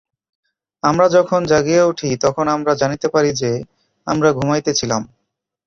আমরা 0.83 1.07
যখন 1.09 1.41
জাগিয়া 1.45 1.83
উঠি, 1.85 2.09
তখন 2.17 2.45
আমরা 2.47 2.73
জানিতে 2.75 3.07
পারি 3.07 3.31
যে, 3.33 3.51
আমরা 4.07 4.29
ঘুমাইতেছিলাম। 4.33 5.01